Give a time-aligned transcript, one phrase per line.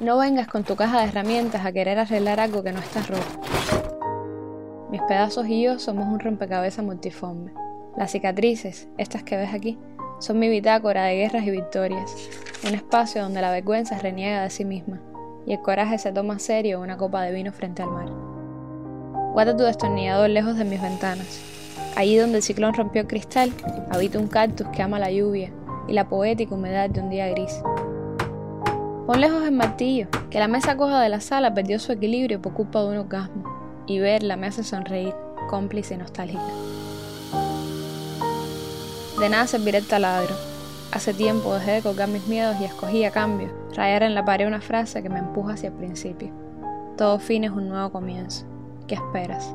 [0.00, 3.24] No vengas con tu caja de herramientas a querer arreglar algo que no está roto.
[4.92, 7.52] Mis pedazos y yo somos un rompecabezas multiforme.
[7.96, 9.76] Las cicatrices, estas que ves aquí,
[10.20, 12.14] son mi bitácora de guerras y victorias,
[12.64, 15.00] un espacio donde la vergüenza reniega de sí misma
[15.46, 18.08] y el coraje se toma serio una copa de vino frente al mar.
[19.32, 21.42] Guarda tu destornillador lejos de mis ventanas.
[21.96, 23.52] Allí donde el ciclón rompió el cristal,
[23.90, 25.50] habita un cactus que ama la lluvia
[25.88, 27.60] y la poética humedad de un día gris.
[29.08, 32.52] Pon lejos el martillo, que la mesa coja de la sala perdió su equilibrio por
[32.52, 33.42] culpa de un orgasmo,
[33.86, 35.14] y verla me hace sonreír,
[35.48, 36.42] cómplice y nostálgica.
[39.18, 40.34] De nada servirá el taladro.
[40.92, 44.46] Hace tiempo dejé de colgar mis miedos y escogí a cambio rayar en la pared
[44.46, 46.30] una frase que me empuja hacia el principio.
[46.98, 48.44] Todo fin es un nuevo comienzo.
[48.86, 49.54] ¿Qué esperas?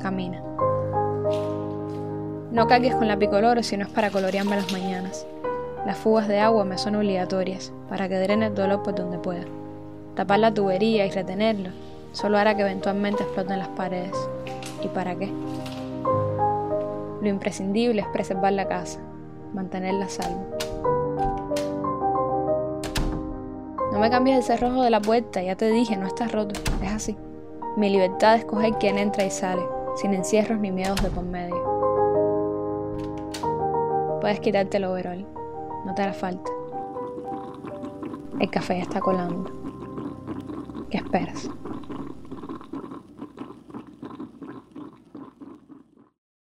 [0.00, 0.40] Camina.
[2.52, 5.26] No cargues con la picoloro si no es para colorearme las mañanas.
[5.88, 9.46] Las fugas de agua me son obligatorias para que drene el dolor por donde pueda.
[10.16, 11.70] Tapar la tubería y retenerlo
[12.12, 14.12] solo hará que eventualmente exploten las paredes.
[14.84, 15.32] ¿Y para qué?
[17.22, 19.00] Lo imprescindible es preservar la casa,
[19.54, 20.58] mantenerla salvo.
[23.90, 26.92] No me cambies el cerrojo de la puerta, ya te dije, no está roto, es
[26.92, 27.16] así.
[27.78, 29.62] Mi libertad es escoger quién entra y sale,
[29.96, 31.56] sin encierros ni miedos de por medio.
[34.20, 35.37] Puedes quitarte el overall
[35.88, 36.50] no te hará falta.
[38.38, 39.50] El café ya está colando.
[40.90, 41.48] ¿Qué esperas?